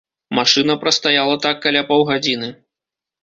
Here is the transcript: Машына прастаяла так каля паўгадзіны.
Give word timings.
Машына 0.37 0.75
прастаяла 0.83 1.35
так 1.45 1.61
каля 1.67 1.85
паўгадзіны. 1.91 2.49